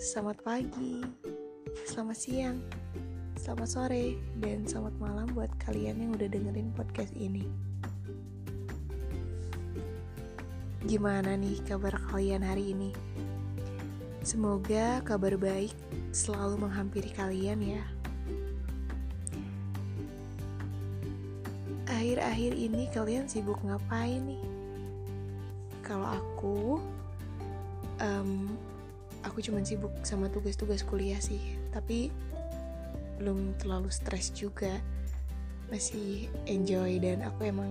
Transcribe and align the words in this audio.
Selamat 0.00 0.40
pagi, 0.40 1.04
selamat 1.84 2.16
siang, 2.16 2.56
selamat 3.36 3.68
sore, 3.68 4.16
dan 4.40 4.64
selamat 4.64 4.96
malam 4.96 5.28
buat 5.36 5.52
kalian 5.60 6.00
yang 6.00 6.16
udah 6.16 6.24
dengerin 6.24 6.72
podcast 6.72 7.12
ini. 7.12 7.44
Gimana 10.88 11.36
nih 11.36 11.60
kabar 11.68 12.00
kalian 12.08 12.40
hari 12.40 12.72
ini? 12.72 12.96
Semoga 14.24 15.04
kabar 15.04 15.36
baik 15.36 15.76
selalu 16.16 16.64
menghampiri 16.64 17.12
kalian 17.12 17.60
ya. 17.60 17.84
Akhir-akhir 21.92 22.56
ini 22.56 22.88
kalian 22.88 23.28
sibuk 23.28 23.60
ngapain 23.68 24.24
nih? 24.24 24.44
Kalau 25.84 26.08
aku, 26.08 26.80
um, 28.00 28.48
aku 29.24 29.44
cuman 29.44 29.64
sibuk 29.64 29.92
sama 30.02 30.32
tugas-tugas 30.32 30.84
kuliah 30.84 31.20
sih. 31.20 31.40
Tapi 31.72 32.08
belum 33.20 33.56
terlalu 33.60 33.92
stres 33.92 34.32
juga. 34.32 34.72
Masih 35.70 36.26
enjoy 36.50 36.98
dan 36.98 37.22
aku 37.22 37.46
emang 37.46 37.70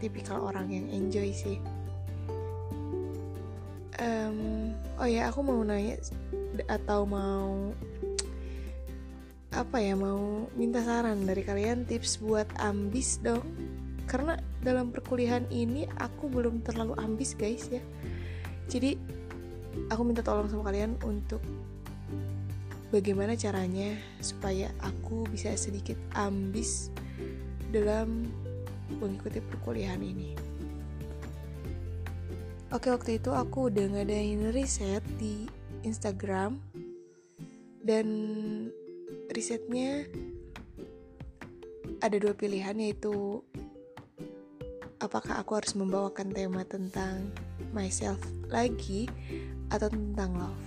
tipikal 0.00 0.40
orang 0.40 0.70
yang 0.72 0.86
enjoy 0.92 1.32
sih. 1.32 1.60
Um, 3.96 4.72
oh 5.00 5.08
ya 5.08 5.32
aku 5.32 5.40
mau 5.40 5.60
nanya 5.64 5.96
atau 6.68 7.08
mau 7.08 7.72
apa 9.56 9.80
ya 9.80 9.96
mau 9.96 10.52
minta 10.52 10.84
saran 10.84 11.24
dari 11.24 11.40
kalian 11.40 11.88
tips 11.88 12.20
buat 12.20 12.48
ambis 12.60 13.20
dong. 13.24 13.44
Karena 14.06 14.38
dalam 14.62 14.94
perkuliahan 14.94 15.50
ini 15.50 15.88
aku 15.98 16.30
belum 16.30 16.62
terlalu 16.62 16.94
ambis 17.00 17.34
guys 17.34 17.66
ya. 17.72 17.82
Jadi 18.70 18.94
aku 19.92 20.02
minta 20.02 20.24
tolong 20.24 20.48
sama 20.48 20.66
kalian 20.68 20.96
untuk 21.04 21.40
bagaimana 22.94 23.34
caranya 23.34 23.98
supaya 24.22 24.70
aku 24.80 25.26
bisa 25.28 25.52
sedikit 25.58 25.98
ambis 26.14 26.88
dalam 27.74 28.30
mengikuti 29.02 29.42
perkuliahan 29.42 30.00
ini. 30.00 30.38
Oke 32.74 32.90
waktu 32.90 33.22
itu 33.22 33.30
aku 33.30 33.70
udah 33.70 33.86
ngadain 33.94 34.50
riset 34.50 35.02
di 35.18 35.46
Instagram 35.86 36.58
dan 37.86 38.06
risetnya 39.30 40.02
ada 42.02 42.16
dua 42.18 42.34
pilihan 42.34 42.74
yaitu 42.76 43.40
apakah 44.98 45.38
aku 45.38 45.62
harus 45.62 45.72
membawakan 45.78 46.34
tema 46.34 46.66
tentang 46.66 47.30
myself 47.70 48.18
lagi 48.50 49.06
atau 49.70 49.88
tentang 49.90 50.30
love. 50.36 50.66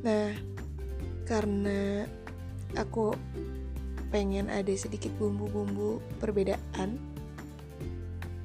Nah, 0.00 0.32
karena 1.28 2.08
aku 2.74 3.14
pengen 4.10 4.50
ada 4.50 4.72
sedikit 4.74 5.14
bumbu-bumbu 5.20 6.02
perbedaan 6.18 6.98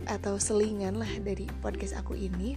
atau 0.05 0.37
selingan 0.37 1.01
lah 1.01 1.09
dari 1.25 1.49
podcast 1.65 1.97
aku 1.97 2.13
ini, 2.13 2.53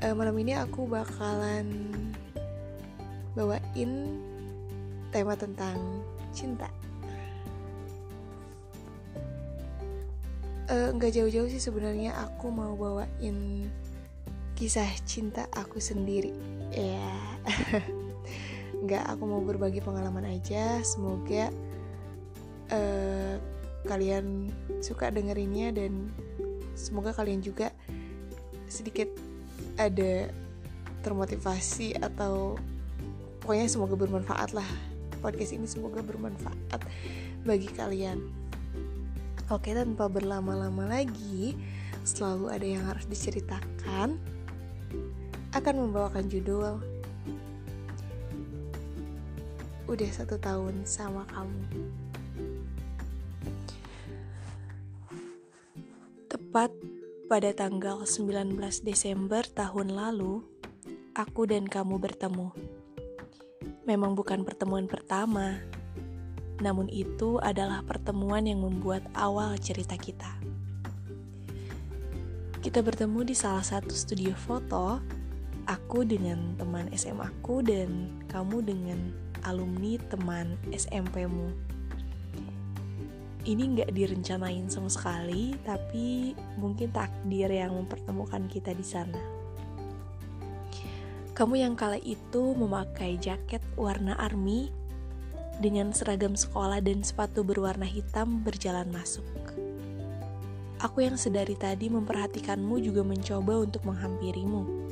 uh, 0.00 0.16
malam 0.16 0.32
ini 0.40 0.56
aku 0.56 0.88
bakalan 0.88 1.92
bawain 3.36 4.22
tema 5.12 5.36
tentang 5.36 5.76
cinta. 6.32 6.70
nggak 10.64 11.10
uh, 11.12 11.16
jauh-jauh 11.20 11.50
sih 11.52 11.60
sebenarnya 11.60 12.16
aku 12.16 12.48
mau 12.48 12.72
bawain 12.72 13.68
kisah 14.54 14.88
cinta 15.04 15.50
aku 15.52 15.82
sendiri. 15.82 16.30
Ya 16.70 17.10
nggak 18.84 19.04
aku 19.14 19.22
mau 19.26 19.42
berbagi 19.42 19.82
pengalaman 19.82 20.26
aja. 20.26 20.80
Semoga 20.86 21.50
uh, 22.70 23.36
kalian 23.84 24.48
suka 24.80 25.12
dengerinnya 25.12 25.74
dan 25.74 26.08
semoga 26.74 27.12
kalian 27.12 27.44
juga 27.44 27.70
sedikit 28.66 29.10
ada 29.76 30.30
termotivasi 31.04 32.00
atau 32.00 32.56
pokoknya 33.44 33.68
semoga 33.68 33.94
bermanfaat 33.98 34.56
lah. 34.56 34.66
Podcast 35.20 35.56
ini 35.56 35.68
semoga 35.68 36.00
bermanfaat 36.04 36.80
bagi 37.44 37.68
kalian. 37.72 38.44
Oke, 39.52 39.76
tanpa 39.76 40.08
berlama-lama 40.08 40.88
lagi, 40.88 41.52
selalu 42.00 42.48
ada 42.48 42.64
yang 42.64 42.84
harus 42.88 43.04
diceritakan. 43.04 44.33
Akan 45.64 45.80
membawakan 45.80 46.28
judul 46.28 46.76
Udah 49.88 50.10
satu 50.12 50.36
tahun 50.36 50.84
sama 50.84 51.24
kamu. 51.32 51.64
Tepat 56.28 56.68
pada 57.32 57.48
tanggal 57.56 58.04
19 58.04 58.60
Desember 58.84 59.40
tahun 59.40 59.96
lalu, 59.96 60.44
aku 61.16 61.48
dan 61.48 61.64
kamu 61.64 61.96
bertemu. 61.96 62.52
Memang 63.88 64.12
bukan 64.12 64.44
pertemuan 64.44 64.84
pertama, 64.84 65.64
namun 66.60 66.92
itu 66.92 67.40
adalah 67.40 67.80
pertemuan 67.88 68.44
yang 68.44 68.60
membuat 68.60 69.00
awal 69.16 69.56
cerita 69.56 69.96
kita. 69.96 70.28
Kita 72.60 72.84
bertemu 72.84 73.24
di 73.24 73.32
salah 73.32 73.64
satu 73.64 73.96
studio 73.96 74.36
foto, 74.36 75.13
aku 75.64 76.04
dengan 76.04 76.56
teman 76.60 76.88
SMA 76.92 77.24
aku 77.24 77.64
dan 77.64 78.12
kamu 78.28 78.64
dengan 78.64 79.00
alumni 79.44 80.00
teman 80.08 80.56
SMP-mu. 80.72 81.52
Ini 83.44 83.76
nggak 83.76 83.92
direncanain 83.92 84.72
sama 84.72 84.88
sekali, 84.88 85.52
tapi 85.68 86.32
mungkin 86.56 86.88
takdir 86.96 87.52
yang 87.52 87.76
mempertemukan 87.76 88.48
kita 88.48 88.72
di 88.72 88.84
sana. 88.84 89.20
Kamu 91.36 91.60
yang 91.60 91.76
kala 91.76 92.00
itu 92.00 92.56
memakai 92.56 93.20
jaket 93.20 93.60
warna 93.76 94.16
army 94.16 94.72
dengan 95.60 95.92
seragam 95.92 96.32
sekolah 96.32 96.80
dan 96.80 97.04
sepatu 97.04 97.44
berwarna 97.44 97.84
hitam 97.84 98.40
berjalan 98.40 98.88
masuk. 98.88 99.26
Aku 100.80 101.00
yang 101.04 101.16
sedari 101.20 101.56
tadi 101.56 101.88
memperhatikanmu 101.92 102.80
juga 102.80 103.04
mencoba 103.04 103.60
untuk 103.60 103.84
menghampirimu. 103.88 104.83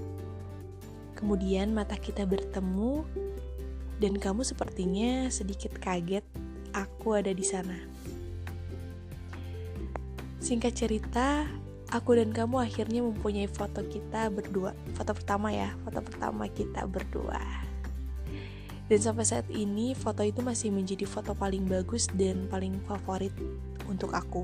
Kemudian 1.23 1.71
mata 1.71 1.95
kita 1.95 2.27
bertemu 2.27 3.07
dan 4.03 4.19
kamu 4.19 4.43
sepertinya 4.43 5.31
sedikit 5.31 5.79
kaget 5.79 6.27
aku 6.75 7.15
ada 7.15 7.31
di 7.31 7.47
sana. 7.47 7.79
Singkat 10.43 10.75
cerita, 10.75 11.47
aku 11.95 12.19
dan 12.19 12.35
kamu 12.35 12.59
akhirnya 12.67 13.07
mempunyai 13.07 13.47
foto 13.47 13.87
kita 13.87 14.35
berdua. 14.35 14.75
Foto 14.99 15.15
pertama 15.15 15.55
ya, 15.55 15.71
foto 15.87 16.03
pertama 16.03 16.51
kita 16.51 16.83
berdua. 16.91 17.39
Dan 18.91 18.99
sampai 18.99 19.23
saat 19.23 19.47
ini 19.55 19.95
foto 19.95 20.27
itu 20.27 20.43
masih 20.43 20.75
menjadi 20.75 21.07
foto 21.07 21.39
paling 21.39 21.71
bagus 21.71 22.11
dan 22.19 22.51
paling 22.51 22.83
favorit 22.91 23.31
untuk 23.87 24.11
aku. 24.11 24.43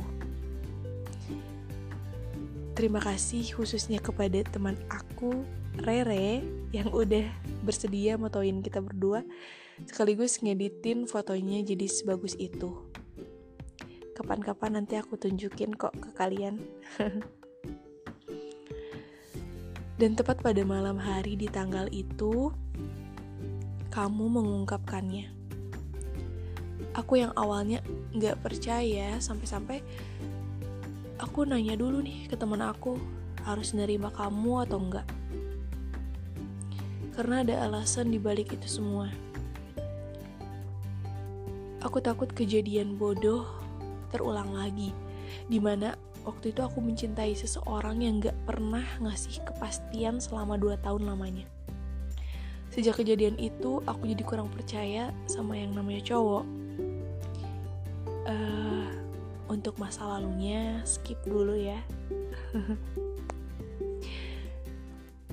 Terima 2.78 3.02
kasih 3.02 3.58
khususnya 3.58 3.98
kepada 3.98 4.38
teman 4.46 4.78
aku, 4.86 5.42
Rere, 5.82 6.42
yang 6.74 6.90
udah 6.90 7.24
bersedia 7.62 8.18
motoin 8.18 8.60
kita 8.60 8.82
berdua, 8.82 9.22
sekaligus 9.86 10.42
ngeditin 10.42 11.06
fotonya 11.06 11.62
jadi 11.62 11.86
sebagus 11.86 12.34
itu. 12.38 12.74
Kapan-kapan 14.18 14.82
nanti 14.82 14.98
aku 14.98 15.14
tunjukin 15.14 15.78
kok 15.78 15.94
ke 15.94 16.10
kalian. 16.18 16.58
Dan 19.98 20.14
tepat 20.14 20.42
pada 20.42 20.62
malam 20.62 20.98
hari 20.98 21.34
di 21.34 21.50
tanggal 21.50 21.90
itu, 21.90 22.50
kamu 23.90 24.24
mengungkapkannya. 24.30 25.34
Aku 26.94 27.18
yang 27.18 27.34
awalnya 27.34 27.82
gak 28.14 28.42
percaya 28.42 29.18
sampai-sampai 29.18 29.82
aku 31.18 31.42
nanya 31.46 31.74
dulu 31.74 32.02
nih 32.02 32.30
ke 32.30 32.38
teman 32.38 32.62
aku 32.62 32.94
harus 33.42 33.74
nerima 33.74 34.10
kamu 34.14 34.66
atau 34.66 34.78
enggak. 34.78 35.06
Karena 37.18 37.42
ada 37.42 37.66
alasan 37.66 38.14
dibalik 38.14 38.54
itu 38.54 38.78
semua. 38.78 39.10
Aku 41.82 41.98
takut 41.98 42.30
kejadian 42.30 42.94
bodoh 42.94 43.42
terulang 44.14 44.54
lagi, 44.54 44.94
di 45.50 45.58
mana 45.58 45.98
waktu 46.22 46.54
itu 46.54 46.62
aku 46.62 46.78
mencintai 46.78 47.34
seseorang 47.34 48.06
yang 48.06 48.22
gak 48.22 48.38
pernah 48.46 48.86
ngasih 49.02 49.42
kepastian 49.42 50.22
selama 50.22 50.54
dua 50.62 50.78
tahun 50.78 51.10
lamanya. 51.10 51.42
Sejak 52.70 53.02
kejadian 53.02 53.34
itu, 53.34 53.82
aku 53.82 54.06
jadi 54.06 54.22
kurang 54.22 54.46
percaya 54.54 55.10
sama 55.26 55.58
yang 55.58 55.74
namanya 55.74 56.06
cowok. 56.06 56.46
Uh, 58.30 58.94
untuk 59.50 59.74
masa 59.74 60.06
lalunya, 60.06 60.86
skip 60.86 61.18
dulu 61.26 61.58
ya. 61.58 61.82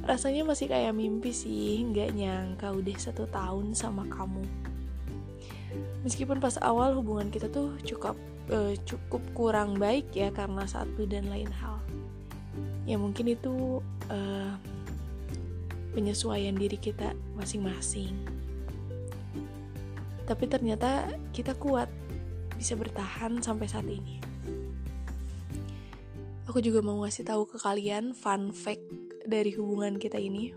Rasanya 0.06 0.46
masih 0.46 0.70
kayak 0.70 0.94
mimpi 0.94 1.34
sih, 1.34 1.82
nggak 1.82 2.14
nyangka 2.14 2.70
udah 2.70 2.98
satu 3.02 3.26
tahun 3.26 3.74
sama 3.74 4.06
kamu. 4.06 4.46
Meskipun 6.06 6.38
pas 6.38 6.62
awal 6.62 6.94
hubungan 6.94 7.34
kita 7.34 7.50
tuh 7.50 7.74
cukup 7.82 8.14
uh, 8.54 8.78
cukup 8.86 9.26
kurang 9.34 9.82
baik 9.82 10.14
ya 10.14 10.30
karena 10.30 10.62
satu 10.70 11.10
dan 11.10 11.26
lain 11.26 11.50
hal. 11.50 11.82
Ya 12.86 13.02
mungkin 13.02 13.34
itu 13.34 13.82
uh, 14.14 14.54
penyesuaian 15.98 16.54
diri 16.54 16.78
kita 16.78 17.18
masing-masing. 17.34 18.14
Tapi 20.30 20.46
ternyata 20.46 21.10
kita 21.34 21.58
kuat, 21.58 21.90
bisa 22.58 22.78
bertahan 22.78 23.42
sampai 23.42 23.66
saat 23.66 23.90
ini. 23.90 24.22
Aku 26.46 26.62
juga 26.62 26.86
mau 26.86 27.02
ngasih 27.02 27.26
tahu 27.26 27.50
ke 27.50 27.58
kalian 27.58 28.14
fun 28.14 28.54
fact 28.54 29.05
dari 29.26 29.52
hubungan 29.58 29.98
kita 29.98 30.18
ini. 30.22 30.54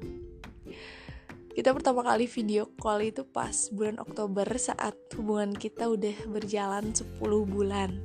Kita 1.59 1.75
pertama 1.75 2.06
kali 2.06 2.31
video 2.31 2.70
call 2.79 3.11
itu 3.11 3.26
pas 3.26 3.50
bulan 3.75 3.99
Oktober 3.99 4.47
saat 4.55 4.94
hubungan 5.19 5.50
kita 5.50 5.91
udah 5.91 6.31
berjalan 6.31 6.94
10 6.94 7.19
bulan. 7.50 7.99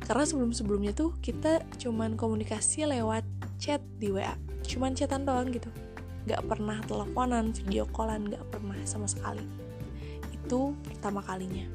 Karena 0.00 0.24
sebelum-sebelumnya 0.24 0.96
tuh 0.96 1.12
kita 1.20 1.60
cuman 1.76 2.16
komunikasi 2.16 2.88
lewat 2.88 3.24
chat 3.60 3.84
di 4.00 4.08
WA. 4.08 4.32
Cuman 4.64 4.96
chatan 4.96 5.28
doang 5.28 5.52
gitu. 5.52 5.68
Gak 6.24 6.40
pernah 6.48 6.80
teleponan, 6.88 7.52
video 7.52 7.84
callan, 7.92 8.32
gak 8.32 8.48
pernah 8.48 8.80
sama 8.88 9.04
sekali. 9.04 9.44
Itu 10.32 10.72
pertama 10.88 11.20
kalinya. 11.20 11.68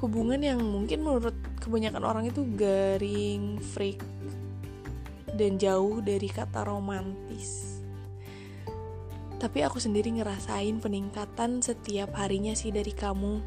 Hubungan 0.00 0.40
yang 0.40 0.64
mungkin 0.64 1.04
menurut 1.04 1.36
kebanyakan 1.60 2.00
orang 2.00 2.24
itu 2.32 2.48
garing, 2.56 3.60
freak, 3.60 4.00
dan 5.40 5.56
jauh 5.56 6.04
dari 6.04 6.28
kata 6.28 6.68
romantis. 6.68 7.80
Tapi 9.40 9.64
aku 9.64 9.80
sendiri 9.80 10.12
ngerasain 10.20 10.84
peningkatan 10.84 11.64
setiap 11.64 12.12
harinya 12.20 12.52
sih 12.52 12.68
dari 12.68 12.92
kamu. 12.92 13.40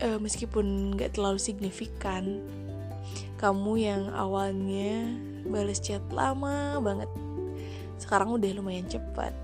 E, 0.00 0.08
meskipun 0.16 0.96
gak 0.96 1.20
terlalu 1.20 1.36
signifikan, 1.36 2.40
kamu 3.36 3.72
yang 3.76 4.02
awalnya 4.16 5.04
balas 5.44 5.84
chat 5.84 6.00
lama 6.08 6.80
banget, 6.80 7.12
sekarang 8.00 8.32
udah 8.32 8.48
lumayan 8.56 8.88
cepat. 8.88 9.36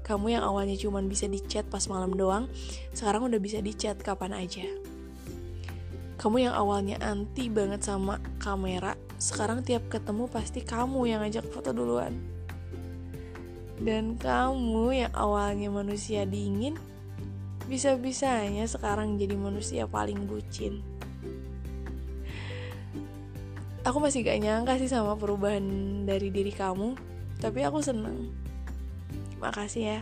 Kamu 0.00 0.32
yang 0.32 0.40
awalnya 0.40 0.80
cuma 0.80 1.04
bisa 1.04 1.28
di 1.28 1.44
chat 1.44 1.68
pas 1.68 1.84
malam 1.84 2.16
doang, 2.16 2.48
sekarang 2.96 3.28
udah 3.28 3.36
bisa 3.36 3.60
di 3.60 3.76
chat 3.76 4.00
kapan 4.00 4.32
aja. 4.32 4.64
Kamu 6.26 6.42
yang 6.42 6.58
awalnya 6.58 6.98
anti 7.06 7.46
banget 7.46 7.86
sama 7.86 8.18
kamera, 8.42 8.98
sekarang 9.14 9.62
tiap 9.62 9.86
ketemu 9.86 10.26
pasti 10.26 10.58
kamu 10.58 11.06
yang 11.06 11.22
ngajak 11.22 11.46
foto 11.54 11.70
duluan. 11.70 12.18
Dan 13.78 14.18
kamu 14.18 15.06
yang 15.06 15.14
awalnya 15.14 15.70
manusia 15.70 16.26
dingin, 16.26 16.74
bisa-bisanya 17.70 18.66
sekarang 18.66 19.22
jadi 19.22 19.38
manusia 19.38 19.86
paling 19.86 20.26
bucin. 20.26 20.82
Aku 23.86 24.02
masih 24.02 24.26
gak 24.26 24.42
nyangka 24.42 24.82
sih 24.82 24.90
sama 24.90 25.14
perubahan 25.14 25.62
dari 26.10 26.34
diri 26.34 26.50
kamu, 26.50 26.98
tapi 27.38 27.62
aku 27.62 27.78
seneng. 27.86 28.34
Makasih 29.38 29.82
ya. 29.94 30.00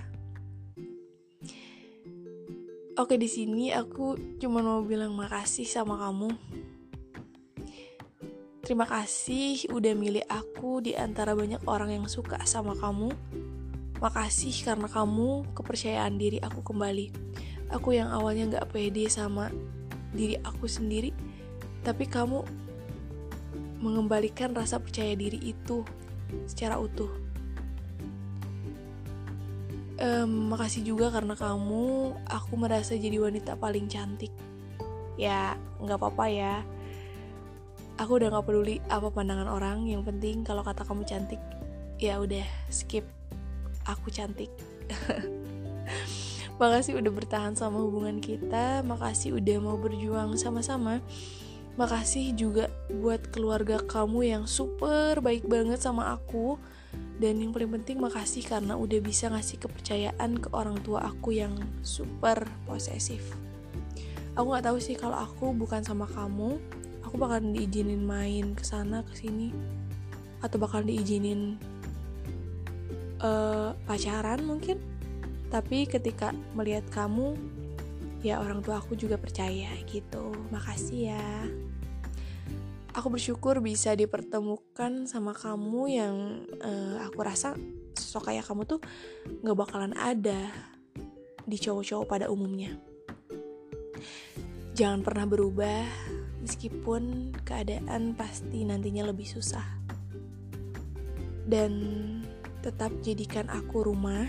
Oke 2.94 3.18
di 3.18 3.26
sini 3.26 3.74
aku 3.74 4.14
cuma 4.38 4.62
mau 4.62 4.78
bilang 4.86 5.18
makasih 5.18 5.66
sama 5.66 5.98
kamu. 5.98 6.30
Terima 8.62 8.86
kasih 8.86 9.66
udah 9.74 9.98
milih 9.98 10.22
aku 10.30 10.78
di 10.78 10.94
antara 10.94 11.34
banyak 11.34 11.58
orang 11.66 11.90
yang 11.90 12.06
suka 12.06 12.38
sama 12.46 12.78
kamu. 12.78 13.10
Makasih 13.98 14.54
karena 14.62 14.86
kamu 14.86 15.42
kepercayaan 15.58 16.22
diri 16.22 16.38
aku 16.38 16.62
kembali. 16.62 17.10
Aku 17.74 17.98
yang 17.98 18.14
awalnya 18.14 18.62
gak 18.62 18.70
pede 18.70 19.10
sama 19.10 19.50
diri 20.14 20.38
aku 20.46 20.70
sendiri, 20.70 21.10
tapi 21.82 22.06
kamu 22.06 22.46
mengembalikan 23.82 24.54
rasa 24.54 24.78
percaya 24.78 25.18
diri 25.18 25.42
itu 25.42 25.82
secara 26.46 26.78
utuh 26.78 27.23
um, 30.00 30.54
makasih 30.54 30.82
juga 30.82 31.10
karena 31.12 31.38
kamu 31.38 32.14
aku 32.26 32.52
merasa 32.58 32.94
jadi 32.98 33.20
wanita 33.22 33.58
paling 33.58 33.86
cantik. 33.86 34.32
Ya 35.14 35.54
nggak 35.78 35.98
apa-apa 36.00 36.26
ya. 36.30 36.54
Aku 38.00 38.18
udah 38.18 38.34
nggak 38.34 38.46
peduli 38.46 38.82
apa 38.90 39.06
pandangan 39.10 39.46
orang 39.46 39.86
yang 39.86 40.02
penting 40.02 40.42
kalau 40.42 40.66
kata 40.66 40.82
kamu 40.82 41.06
cantik 41.06 41.38
ya 42.02 42.18
udah 42.18 42.46
skip. 42.70 43.06
Aku 43.86 44.10
cantik. 44.10 44.50
Makasih 46.60 46.98
udah 47.02 47.10
bertahan 47.10 47.54
sama 47.58 47.82
hubungan 47.82 48.22
kita 48.22 48.86
makasih 48.86 49.42
udah 49.42 49.58
mau 49.58 49.74
berjuang 49.74 50.38
sama-sama. 50.38 51.02
Makasih 51.74 52.38
juga 52.38 52.70
buat 52.86 53.34
keluarga 53.34 53.82
kamu 53.82 54.20
yang 54.22 54.44
super 54.46 55.18
baik 55.18 55.50
banget 55.50 55.82
sama 55.82 56.14
aku 56.14 56.54
dan 57.22 57.38
yang 57.38 57.54
paling 57.54 57.70
penting 57.70 58.02
makasih 58.02 58.42
karena 58.42 58.74
udah 58.74 58.98
bisa 58.98 59.30
ngasih 59.30 59.62
kepercayaan 59.62 60.42
ke 60.42 60.48
orang 60.50 60.78
tua 60.82 61.06
aku 61.06 61.30
yang 61.30 61.54
super 61.86 62.42
posesif. 62.66 63.22
Aku 64.34 64.50
nggak 64.50 64.66
tahu 64.66 64.78
sih 64.82 64.98
kalau 64.98 65.22
aku 65.22 65.54
bukan 65.54 65.86
sama 65.86 66.10
kamu 66.10 66.58
aku 67.06 67.14
bakalan 67.22 67.54
diizinin 67.54 68.02
main 68.02 68.58
ke 68.58 68.66
sana 68.66 69.06
ke 69.06 69.14
sini 69.14 69.54
atau 70.42 70.58
bakalan 70.58 70.90
diizinin 70.90 71.54
uh, 73.22 73.70
pacaran 73.86 74.42
mungkin. 74.42 74.82
Tapi 75.54 75.86
ketika 75.86 76.34
melihat 76.58 76.82
kamu 76.90 77.38
ya 78.26 78.42
orang 78.42 78.58
tua 78.58 78.82
aku 78.82 78.98
juga 78.98 79.14
percaya 79.14 79.70
gitu. 79.86 80.34
Makasih 80.50 81.14
ya 81.14 81.46
aku 82.94 83.18
bersyukur 83.18 83.58
bisa 83.58 83.92
dipertemukan 83.98 85.10
sama 85.10 85.34
kamu 85.34 85.82
yang 85.90 86.14
uh, 86.62 87.02
aku 87.10 87.26
rasa 87.26 87.58
sosok 87.98 88.30
kayak 88.30 88.46
kamu 88.46 88.62
tuh 88.70 88.80
nggak 89.42 89.58
bakalan 89.58 89.94
ada 89.98 90.50
di 91.44 91.58
cowok-cowok 91.58 92.06
pada 92.06 92.26
umumnya. 92.30 92.78
Jangan 94.74 95.02
pernah 95.02 95.26
berubah 95.26 95.86
meskipun 96.42 97.34
keadaan 97.42 98.14
pasti 98.14 98.62
nantinya 98.62 99.10
lebih 99.10 99.26
susah. 99.26 99.66
Dan 101.44 101.72
tetap 102.64 102.90
jadikan 103.04 103.50
aku 103.52 103.84
rumah 103.84 104.24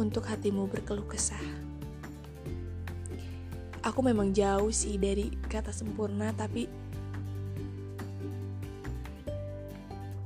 untuk 0.00 0.24
hatimu 0.24 0.70
berkeluh 0.70 1.04
kesah. 1.04 1.42
Aku 3.82 4.00
memang 4.00 4.30
jauh 4.30 4.70
sih 4.70 4.96
dari 4.96 5.28
kata 5.50 5.74
sempurna, 5.74 6.32
tapi 6.32 6.70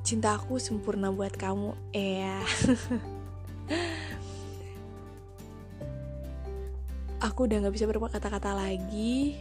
cintaku 0.07 0.63
sempurna 0.63 1.11
buat 1.11 1.35
kamu. 1.35 1.75
Ya 1.91 2.39
aku 7.27 7.51
udah 7.51 7.67
gak 7.67 7.75
bisa 7.75 7.91
berkata-kata 7.91 8.55
lagi. 8.55 9.35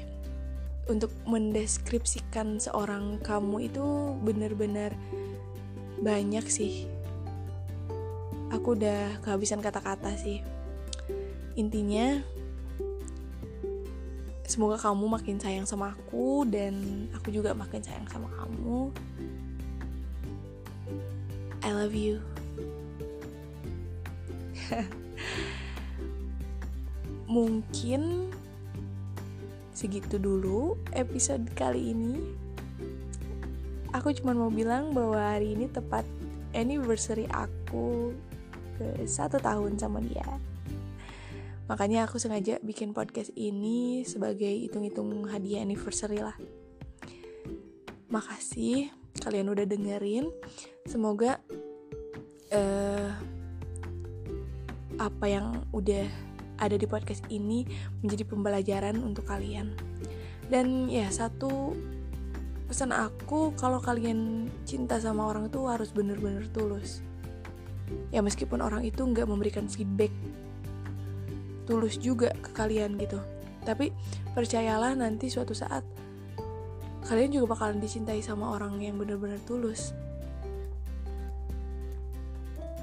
Untuk 0.85 1.09
mendeskripsikan 1.25 2.61
seorang 2.61 3.17
kamu 3.21 3.69
itu 3.69 3.85
bener-bener 4.25 4.93
banyak 6.01 6.45
sih. 6.49 6.89
Aku 8.49 8.73
udah 8.73 9.21
kehabisan 9.21 9.61
kata-kata 9.61 10.17
sih. 10.17 10.41
Intinya 11.57 12.21
semoga 14.45 14.77
kamu 14.77 15.09
makin 15.09 15.37
sayang 15.41 15.65
sama 15.65 15.97
aku 15.97 16.45
dan 16.45 17.05
aku 17.17 17.33
juga 17.33 17.57
makin 17.57 17.81
sayang 17.81 18.05
sama 18.05 18.29
kamu 18.37 18.93
I 21.63 21.69
love 21.71 21.95
you. 21.95 22.19
Mungkin 27.35 28.31
segitu 29.75 30.17
dulu 30.17 30.79
episode 30.95 31.45
kali 31.53 31.91
ini. 31.93 32.15
Aku 33.95 34.11
cuma 34.15 34.35
mau 34.35 34.51
bilang 34.51 34.91
bahwa 34.91 35.19
hari 35.19 35.55
ini 35.55 35.71
tepat 35.71 36.03
anniversary 36.55 37.27
aku 37.31 38.11
ke 38.75 39.07
satu 39.07 39.39
tahun 39.39 39.79
sama 39.79 40.03
dia. 40.03 40.27
Makanya 41.65 42.05
aku 42.05 42.21
sengaja 42.21 42.61
bikin 42.61 42.93
podcast 42.93 43.33
ini 43.33 44.05
sebagai 44.05 44.51
hitung-hitung 44.51 45.25
hadiah 45.25 45.65
anniversary 45.65 46.21
lah. 46.21 46.37
Makasih 48.11 48.93
kalian 49.25 49.49
udah 49.49 49.65
dengerin. 49.65 50.29
Semoga 50.85 51.41
uh, 52.53 53.09
apa 55.01 55.25
yang 55.25 55.65
udah 55.73 56.05
ada 56.61 56.77
di 56.77 56.85
podcast 56.85 57.25
ini 57.33 57.65
menjadi 58.05 58.23
pembelajaran 58.29 59.01
untuk 59.01 59.25
kalian. 59.25 59.73
Dan 60.45 60.85
ya 60.87 61.09
satu 61.09 61.73
pesan 62.65 62.93
aku 62.93 63.53
kalau 63.57 63.77
kalian 63.77 64.49
cinta 64.65 64.97
sama 64.97 65.29
orang 65.29 65.53
tuh 65.53 65.69
harus 65.69 65.93
bener-bener 65.93 66.49
tulus 66.49 67.05
ya 68.09 68.25
meskipun 68.25 68.61
orang 68.61 68.81
itu 68.81 69.05
nggak 69.05 69.29
memberikan 69.29 69.69
feedback 69.69 70.09
tulus 71.69 72.01
juga 72.01 72.33
ke 72.41 72.49
kalian 72.57 72.97
gitu 72.97 73.21
tapi 73.65 73.93
percayalah 74.33 74.97
nanti 74.97 75.29
suatu 75.29 75.53
saat 75.53 75.85
kalian 77.05 77.29
juga 77.37 77.53
bakalan 77.53 77.77
dicintai 77.77 78.19
sama 78.25 78.53
orang 78.57 78.81
yang 78.81 78.97
benar-benar 78.97 79.37
tulus 79.45 79.93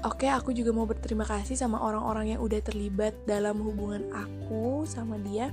Oke, 0.03 0.27
aku 0.27 0.51
juga 0.51 0.75
mau 0.75 0.83
berterima 0.83 1.23
kasih 1.23 1.55
sama 1.55 1.79
orang-orang 1.79 2.35
yang 2.35 2.43
udah 2.43 2.59
terlibat 2.59 3.15
dalam 3.23 3.63
hubungan 3.63 4.03
aku 4.11 4.83
sama 4.83 5.15
dia. 5.15 5.47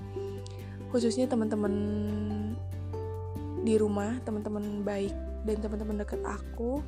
Khususnya 0.90 1.30
teman-teman 1.30 1.70
di 3.62 3.78
rumah, 3.78 4.18
teman-teman 4.26 4.82
baik 4.82 5.14
dan 5.46 5.54
teman-teman 5.62 6.02
dekat 6.02 6.18
aku. 6.26 6.82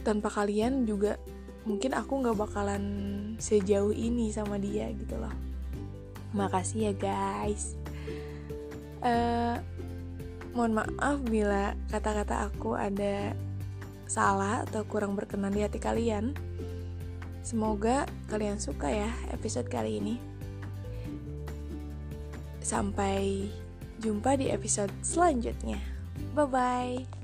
Tanpa 0.00 0.32
kalian 0.32 0.88
juga 0.88 1.20
mungkin 1.68 1.92
aku 1.92 2.24
nggak 2.24 2.38
bakalan 2.40 2.84
sejauh 3.36 3.92
ini 3.92 4.32
sama 4.32 4.56
dia 4.56 4.88
gitu 4.96 5.20
loh. 5.20 5.34
Makasih 6.32 6.88
ya 6.88 6.92
guys. 6.96 7.76
Uh, 9.06 9.62
mohon 10.50 10.82
maaf 10.82 11.22
bila 11.30 11.78
kata-kata 11.94 12.50
aku 12.50 12.74
ada 12.74 13.38
salah 14.10 14.66
atau 14.66 14.82
kurang 14.82 15.14
berkenan 15.14 15.54
di 15.54 15.62
hati 15.62 15.78
kalian. 15.78 16.34
Semoga 17.46 18.10
kalian 18.26 18.58
suka 18.58 18.90
ya 18.90 19.10
episode 19.30 19.70
kali 19.70 20.02
ini. 20.02 20.18
Sampai 22.58 23.46
jumpa 24.02 24.34
di 24.34 24.50
episode 24.50 24.90
selanjutnya. 25.06 25.78
Bye 26.34 26.50
bye. 26.50 27.15